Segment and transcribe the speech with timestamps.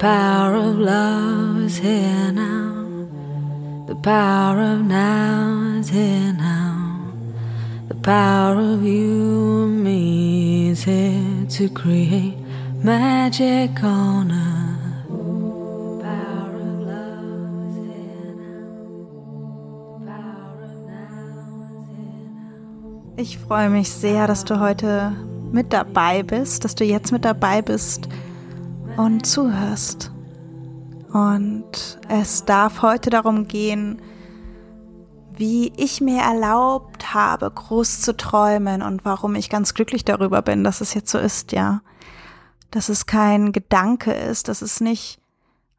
[0.00, 3.06] Power of love is here now.
[3.86, 7.12] The power of now is here now.
[7.88, 12.34] The power of you and me is here to create
[12.82, 14.70] magic on earth.
[23.18, 25.12] Ich freue mich sehr, dass du heute
[25.52, 28.08] mit dabei bist, dass du jetzt mit dabei bist
[28.96, 30.12] und zuhörst.
[31.12, 34.00] Und es darf heute darum gehen,
[35.36, 40.64] wie ich mir erlaubt habe, groß zu träumen und warum ich ganz glücklich darüber bin,
[40.64, 41.82] dass es jetzt so ist, ja.
[42.70, 45.20] Dass es kein Gedanke ist, dass es nicht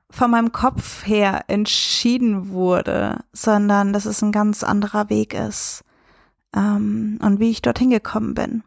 [0.10, 5.84] von meinem Kopf her entschieden wurde, sondern dass es ein ganz anderer Weg ist
[6.54, 8.64] ähm, und wie ich dorthin gekommen bin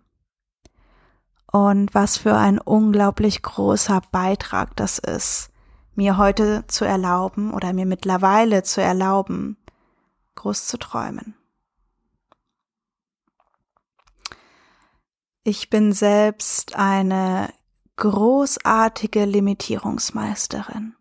[1.54, 5.50] und was für ein unglaublich großer Beitrag das ist,
[5.94, 9.56] mir heute zu erlauben oder mir mittlerweile zu erlauben,
[10.34, 11.36] groß zu träumen.
[15.44, 17.54] Ich bin selbst eine
[17.98, 20.96] großartige Limitierungsmeisterin.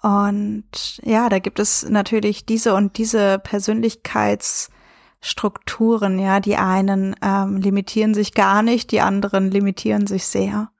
[0.00, 4.70] Und ja, da gibt es natürlich diese und diese Persönlichkeits-
[5.26, 6.38] Strukturen, ja.
[6.38, 10.70] Die einen ähm, limitieren sich gar nicht, die anderen limitieren sich sehr.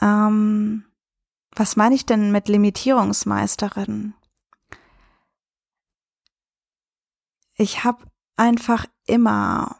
[0.00, 0.84] Ähm,
[1.54, 4.14] was meine ich denn mit Limitierungsmeisterin?
[7.54, 8.04] Ich habe
[8.36, 9.76] einfach immer,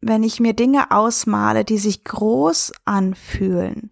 [0.00, 3.90] wenn ich mir Dinge ausmale, die sich groß anfühlen,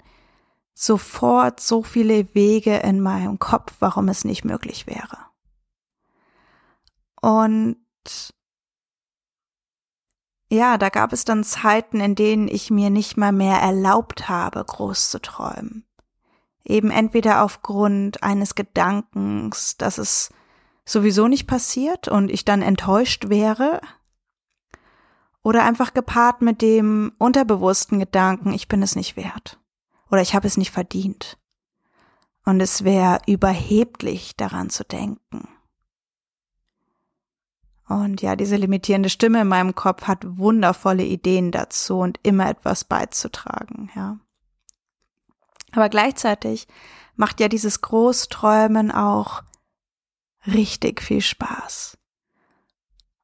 [0.75, 5.19] sofort so viele Wege in meinem Kopf, warum es nicht möglich wäre.
[7.23, 7.77] Und
[10.51, 14.65] ja, da gab es dann Zeiten, in denen ich mir nicht mal mehr erlaubt habe,
[14.65, 15.85] groß zu träumen.
[16.65, 20.31] Eben entweder aufgrund eines Gedankens, dass es
[20.85, 23.81] sowieso nicht passiert und ich dann enttäuscht wäre,
[25.43, 29.59] oder einfach gepaart mit dem unterbewussten Gedanken, ich bin es nicht wert
[30.11, 31.39] oder ich habe es nicht verdient.
[32.45, 35.49] Und es wäre überheblich daran zu denken.
[37.91, 42.85] Und ja, diese limitierende Stimme in meinem Kopf hat wundervolle Ideen dazu und immer etwas
[42.85, 44.21] beizutragen, ja.
[45.73, 46.69] Aber gleichzeitig
[47.17, 49.43] macht ja dieses Großträumen auch
[50.47, 51.99] richtig viel Spaß.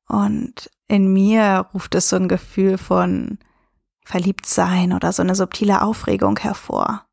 [0.09, 3.38] Und in mir ruft es so ein Gefühl von
[4.04, 7.06] Verliebtsein oder so eine subtile Aufregung hervor.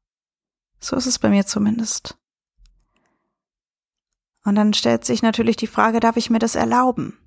[0.80, 2.18] So ist es bei mir zumindest.
[4.44, 7.20] Und dann stellt sich natürlich die Frage, darf ich mir das erlauben?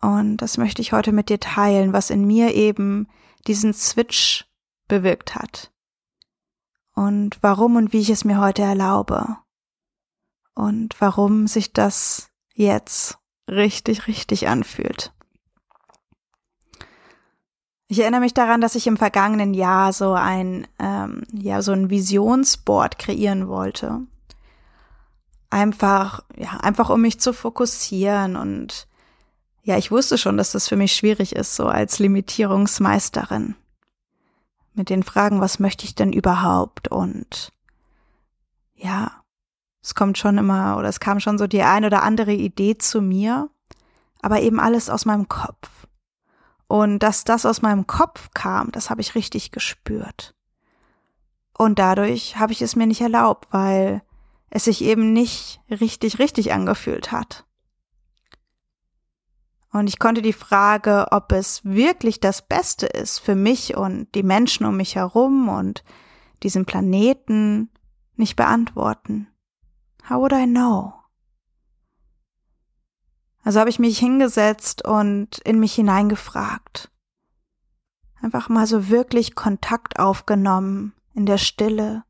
[0.00, 3.08] Und das möchte ich heute mit dir teilen, was in mir eben
[3.46, 4.46] diesen Switch
[4.88, 5.72] bewirkt hat.
[6.94, 9.36] Und warum und wie ich es mir heute erlaube.
[10.54, 13.18] Und warum sich das jetzt
[13.48, 15.12] richtig, richtig anfühlt.
[17.88, 21.88] Ich erinnere mich daran, dass ich im vergangenen Jahr so ein, ähm, ja, so ein
[21.88, 24.00] Visionsboard kreieren wollte.
[25.50, 28.88] Einfach, ja, einfach um mich zu fokussieren und
[29.66, 33.56] ja, ich wusste schon, dass das für mich schwierig ist, so als Limitierungsmeisterin.
[34.74, 36.86] Mit den Fragen, was möchte ich denn überhaupt?
[36.86, 37.50] Und
[38.76, 39.10] ja,
[39.82, 43.02] es kommt schon immer, oder es kam schon so die ein oder andere Idee zu
[43.02, 43.50] mir,
[44.22, 45.88] aber eben alles aus meinem Kopf.
[46.68, 50.36] Und dass das aus meinem Kopf kam, das habe ich richtig gespürt.
[51.58, 54.02] Und dadurch habe ich es mir nicht erlaubt, weil
[54.48, 57.45] es sich eben nicht richtig, richtig angefühlt hat.
[59.76, 64.22] Und ich konnte die Frage, ob es wirklich das Beste ist für mich und die
[64.22, 65.84] Menschen um mich herum und
[66.42, 67.68] diesen Planeten,
[68.14, 69.28] nicht beantworten.
[70.08, 70.94] How would I know?
[73.42, 76.90] Also habe ich mich hingesetzt und in mich hineingefragt.
[78.22, 82.02] Einfach mal so wirklich Kontakt aufgenommen in der Stille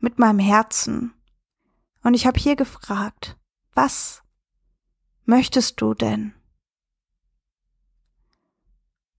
[0.00, 1.14] mit meinem Herzen.
[2.02, 3.38] Und ich habe hier gefragt,
[3.74, 4.24] was
[5.24, 6.34] möchtest du denn?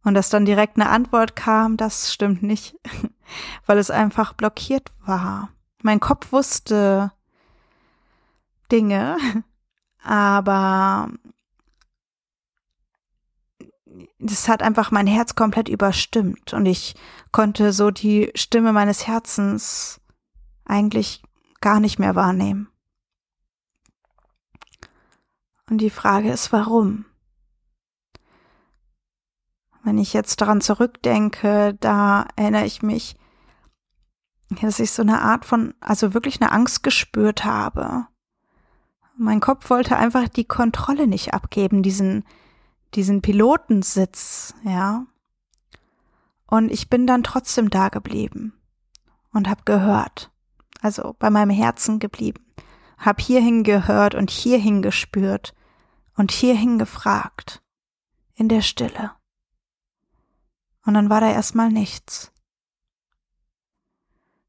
[0.05, 2.77] Und dass dann direkt eine Antwort kam, das stimmt nicht.
[3.65, 5.49] weil es einfach blockiert war.
[5.81, 7.11] Mein Kopf wusste
[8.71, 9.17] Dinge,
[10.03, 11.09] aber
[14.19, 16.95] das hat einfach mein Herz komplett überstimmt und ich
[17.31, 20.01] konnte so die Stimme meines Herzens
[20.65, 21.21] eigentlich
[21.61, 22.67] gar nicht mehr wahrnehmen.
[25.69, 27.05] Und die Frage ist, warum?
[29.85, 33.15] Wenn ich jetzt daran zurückdenke, da erinnere ich mich,
[34.49, 38.07] dass ich so eine Art von, also wirklich eine Angst gespürt habe.
[39.15, 42.25] Mein Kopf wollte einfach die Kontrolle nicht abgeben, diesen,
[42.95, 45.05] diesen Pilotensitz, ja.
[46.47, 48.53] Und ich bin dann trotzdem da geblieben
[49.33, 50.31] und habe gehört,
[50.81, 52.43] also bei meinem Herzen geblieben,
[52.97, 55.53] hab hierhin gehört und hierhin gespürt
[56.17, 57.61] und hierhin gefragt,
[58.33, 59.11] in der Stille.
[60.85, 62.31] Und dann war da erstmal nichts.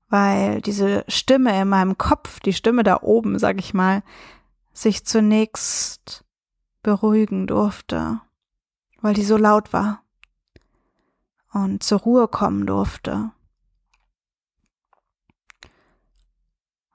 [0.09, 4.03] Weil diese Stimme in meinem Kopf, die Stimme da oben, sag ich mal,
[4.73, 6.25] sich zunächst
[6.83, 8.21] beruhigen durfte
[9.07, 10.03] weil die so laut war
[11.53, 13.31] und zur Ruhe kommen durfte.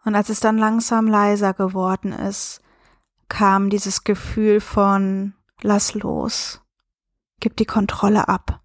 [0.03, 2.61] Und als es dann langsam leiser geworden ist,
[3.29, 6.61] kam dieses Gefühl von lass los,
[7.39, 8.60] gib die Kontrolle ab.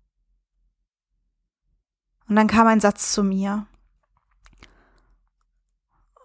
[2.28, 3.66] Und dann kam ein Satz zu mir.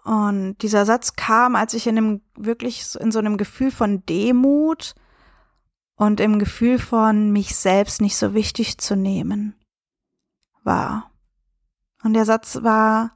[0.03, 4.95] Und dieser Satz kam, als ich in einem wirklich in so einem Gefühl von Demut
[5.95, 9.56] und im Gefühl von mich selbst nicht so wichtig zu nehmen
[10.63, 11.12] war.
[12.04, 13.15] Und der Satz war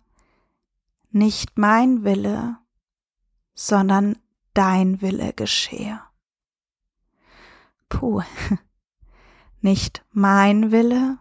[1.09, 2.57] nicht mein Wille,
[3.55, 4.17] sondern
[4.53, 6.01] dein Wille geschehe.
[7.89, 8.21] Puh,
[9.61, 11.17] nicht mein Wille,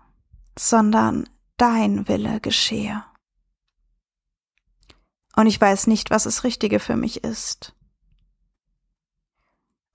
[0.59, 3.05] sondern dein Wille geschehe.
[5.37, 7.75] Und ich weiß nicht, was das Richtige für mich ist.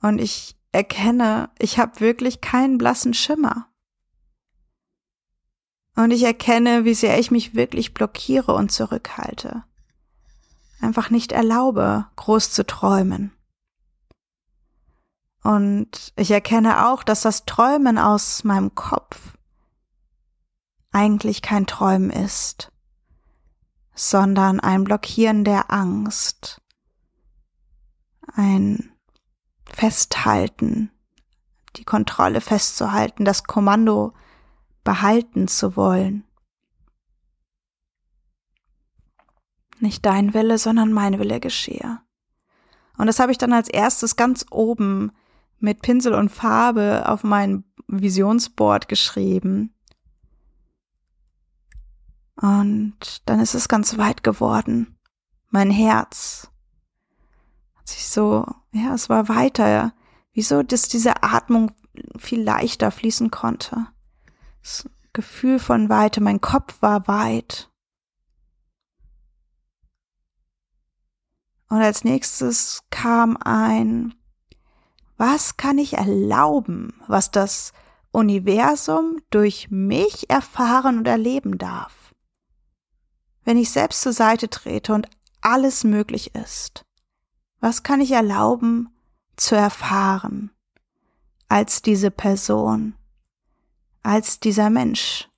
[0.02, 3.68] Und ich erkenne, ich habe wirklich keinen blassen Schimmer.
[5.96, 9.64] Und ich erkenne, wie sehr ich mich wirklich blockiere und zurückhalte.
[10.82, 13.34] Einfach nicht erlaube, groß zu träumen.
[15.44, 19.38] Und ich erkenne auch, dass das Träumen aus meinem Kopf
[21.00, 22.74] eigentlich kein Träumen ist,
[23.96, 26.62] sondern ein Blockieren der Angst,
[28.34, 28.92] ein
[29.66, 30.92] festhalten,
[31.78, 34.12] die Kontrolle festzuhalten, das Kommando
[34.84, 36.26] behalten zu wollen.
[39.80, 42.00] Nicht dein Wille, sondern mein Wille geschehe.
[42.98, 45.14] Und das habe ich dann als erstes ganz oben
[45.60, 49.74] mit Pinsel und Farbe auf mein Visionsboard geschrieben.
[52.42, 54.98] Und dann ist es ganz weit geworden.
[55.50, 56.50] Mein Herz
[57.76, 59.94] hat sich so ja, es war weiter.
[60.34, 61.72] Wieso, dass diese Atmung
[62.18, 63.88] viel leichter fließen konnte.
[64.62, 67.70] Das Gefühl von Weite, mein Kopf war weit.
[71.68, 74.16] Und als nächstes kam ein,
[75.18, 77.74] was kann ich erlauben, was das
[78.12, 81.99] Universum durch mich erfahren und erleben darf?
[83.50, 85.10] Wenn ich selbst zur Seite trete und
[85.42, 86.86] alles möglich ist.
[87.60, 88.90] Was kann ich erlauben
[89.38, 90.52] zu erfahren
[91.48, 92.94] als diese Person,
[94.04, 95.30] als dieser Mensch,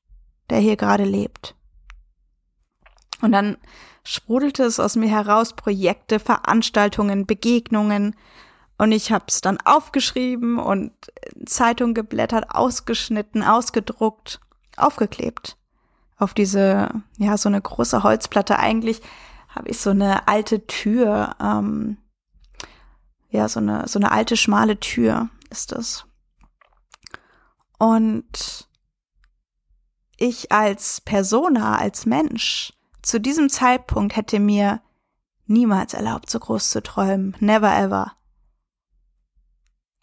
[0.49, 1.55] der hier gerade lebt?
[3.21, 3.55] Und dann
[4.03, 8.17] sprudelte es aus mir heraus Projekte, Veranstaltungen, Begegnungen,
[8.77, 10.91] und ich habe es dann aufgeschrieben und
[11.45, 14.41] Zeitung geblättert, ausgeschnitten, ausgedruckt,
[14.75, 15.55] aufgeklebt
[16.21, 18.59] auf diese, ja, so eine große Holzplatte.
[18.59, 19.01] Eigentlich
[19.49, 21.97] habe ich so eine alte Tür ähm,
[23.31, 26.05] ja, so eine, so eine alte, schmale Tür ist das.
[27.79, 28.69] Und
[30.17, 34.81] ich als Persona, als Mensch, zu diesem Zeitpunkt hätte mir
[35.47, 37.35] niemals erlaubt, so groß zu träumen.
[37.39, 38.11] Never ever.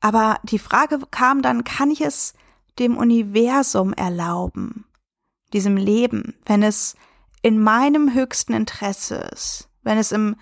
[0.01, 2.35] Aber die Frage kam dann, kann ich es
[2.79, 4.87] dem Universum erlauben,
[5.52, 6.97] diesem Leben, wenn es
[7.43, 10.37] in meinem höchsten Interesse ist, wenn es im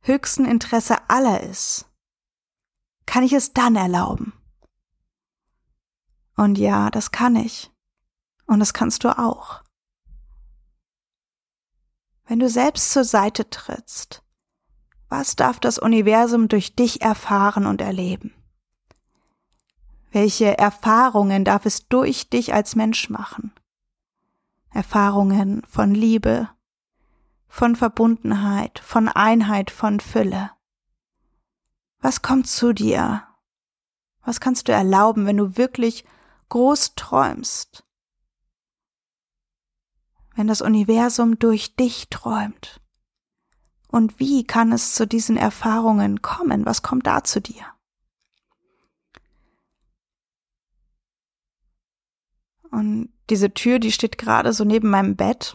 [0.00, 1.86] höchsten Interesse aller ist?
[3.06, 4.32] kann ich es dann erlauben?
[6.34, 7.70] Und ja, das kann ich.
[8.46, 9.62] Und das kannst du auch.
[12.26, 14.22] Wenn du selbst zur Seite trittst,
[15.10, 18.32] was darf das Universum durch dich erfahren und erleben?
[20.10, 23.52] Welche Erfahrungen darf es durch dich als Mensch machen?
[24.72, 26.48] Erfahrungen von Liebe,
[27.46, 30.50] von Verbundenheit, von Einheit, von Fülle.
[32.00, 33.24] Was kommt zu dir?
[34.24, 36.04] Was kannst du erlauben, wenn du wirklich
[36.48, 37.84] groß träumst?
[40.34, 42.80] Wenn das Universum durch dich träumt?
[43.88, 46.64] Und wie kann es zu diesen Erfahrungen kommen?
[46.64, 47.66] Was kommt da zu dir?
[52.72, 55.54] Und diese Tür, die steht gerade so neben meinem Bett.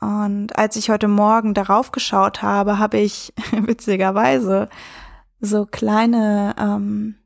[0.00, 4.68] Und als ich heute Morgen darauf geschaut habe, habe ich witzigerweise
[5.40, 7.16] so kleine, ähm,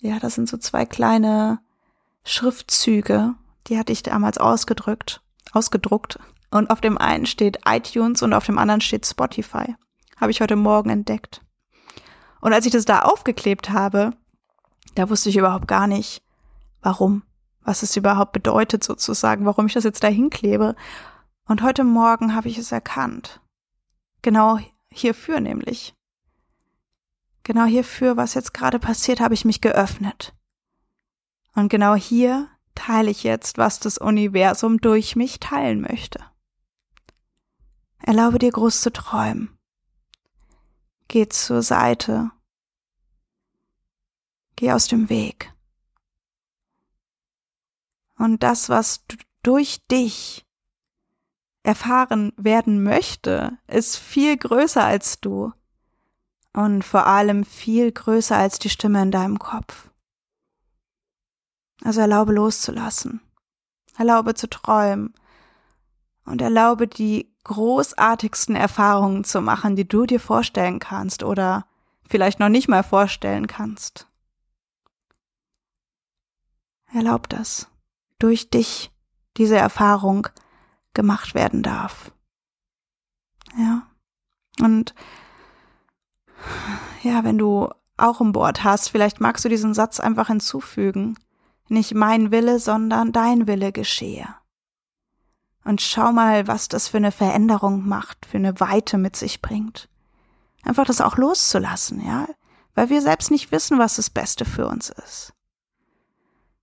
[0.00, 1.60] ja, das sind so zwei kleine
[2.24, 3.34] Schriftzüge,
[3.66, 5.20] die hatte ich damals ausgedrückt,
[5.52, 6.18] ausgedruckt.
[6.50, 9.74] Und auf dem einen steht iTunes und auf dem anderen steht Spotify.
[10.20, 11.40] Habe ich heute Morgen entdeckt.
[12.40, 14.12] Und als ich das da aufgeklebt habe,
[14.94, 16.22] da wusste ich überhaupt gar nicht,
[16.82, 17.22] warum
[17.64, 20.74] was es überhaupt bedeutet sozusagen, warum ich das jetzt da hinklebe.
[21.46, 23.40] Und heute Morgen habe ich es erkannt.
[24.22, 24.58] Genau
[24.90, 25.94] hierfür nämlich.
[27.42, 30.34] Genau hierfür, was jetzt gerade passiert, habe ich mich geöffnet.
[31.54, 36.20] Und genau hier teile ich jetzt, was das Universum durch mich teilen möchte.
[37.98, 39.56] Erlaube dir groß zu träumen.
[41.08, 42.30] Geh zur Seite.
[44.56, 45.52] Geh aus dem Weg.
[48.22, 49.04] Und das, was
[49.42, 50.46] durch dich
[51.64, 55.52] erfahren werden möchte, ist viel größer als du
[56.52, 59.90] und vor allem viel größer als die Stimme in deinem Kopf.
[61.82, 63.20] Also erlaube loszulassen,
[63.98, 65.14] erlaube zu träumen
[66.24, 71.66] und erlaube die großartigsten Erfahrungen zu machen, die du dir vorstellen kannst oder
[72.08, 74.06] vielleicht noch nicht mal vorstellen kannst.
[76.94, 77.71] Erlaub das
[78.22, 78.92] durch dich
[79.36, 80.28] diese Erfahrung
[80.94, 82.12] gemacht werden darf.
[83.56, 83.86] Ja.
[84.60, 84.94] Und
[87.02, 91.18] ja, wenn du auch ein Board hast, vielleicht magst du diesen Satz einfach hinzufügen.
[91.68, 94.28] Nicht mein Wille, sondern dein Wille geschehe.
[95.64, 99.88] Und schau mal, was das für eine Veränderung macht, für eine Weite mit sich bringt.
[100.64, 102.28] Einfach das auch loszulassen, ja,
[102.74, 105.32] weil wir selbst nicht wissen, was das Beste für uns ist.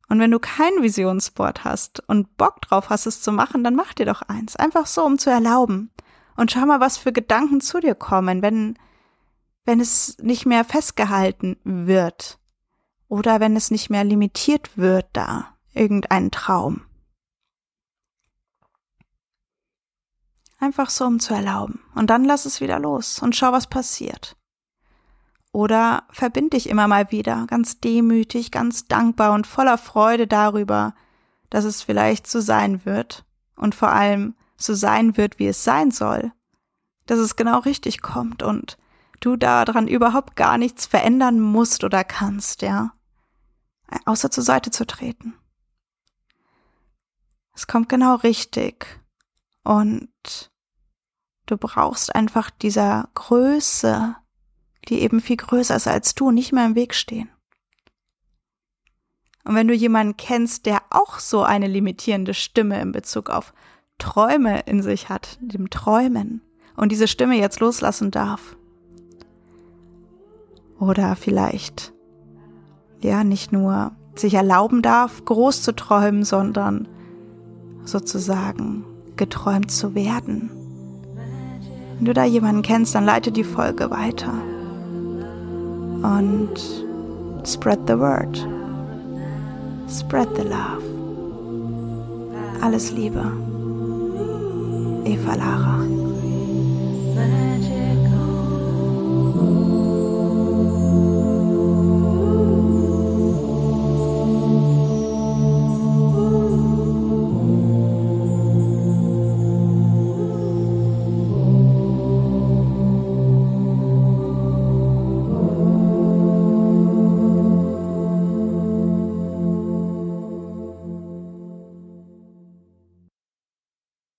[0.09, 3.93] Und wenn du kein Visionsboard hast und Bock drauf hast, es zu machen, dann mach
[3.93, 4.55] dir doch eins.
[4.55, 5.91] Einfach so, um zu erlauben.
[6.35, 8.77] Und schau mal, was für Gedanken zu dir kommen, wenn,
[9.65, 12.39] wenn es nicht mehr festgehalten wird.
[13.07, 16.81] Oder wenn es nicht mehr limitiert wird da, irgendein Traum.
[20.57, 21.81] Einfach so, um zu erlauben.
[21.93, 24.35] Und dann lass es wieder los und schau, was passiert.
[25.51, 30.93] Oder verbind dich immer mal wieder, ganz demütig, ganz dankbar und voller Freude darüber,
[31.49, 33.25] dass es vielleicht so sein wird
[33.55, 36.31] und vor allem so sein wird, wie es sein soll.
[37.07, 38.77] Dass es genau richtig kommt und
[39.19, 42.93] du daran überhaupt gar nichts verändern musst oder kannst, ja.
[44.05, 45.33] Außer zur Seite zu treten.
[47.55, 49.01] Es kommt genau richtig
[49.63, 50.51] und
[51.47, 54.15] du brauchst einfach dieser Größe
[54.89, 57.29] die eben viel größer ist als du, nicht mehr im Weg stehen.
[59.45, 63.53] Und wenn du jemanden kennst, der auch so eine limitierende Stimme in Bezug auf
[63.97, 66.41] Träume in sich hat, dem Träumen,
[66.75, 68.55] und diese Stimme jetzt loslassen darf,
[70.79, 71.93] oder vielleicht,
[73.01, 76.87] ja, nicht nur sich erlauben darf, groß zu träumen, sondern
[77.83, 78.85] sozusagen
[79.17, 80.49] geträumt zu werden.
[81.97, 84.33] Wenn du da jemanden kennst, dann leite die Folge weiter
[86.03, 86.57] und
[87.43, 88.37] spread the word.
[89.87, 90.83] Spread the love.
[92.61, 93.25] Alles Liebe.
[95.05, 95.98] Eva Lara.